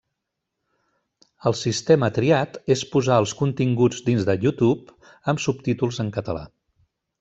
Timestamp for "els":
3.27-3.37